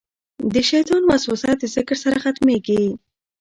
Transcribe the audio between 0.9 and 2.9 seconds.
وسوسه د ذکر سره ختمېږي.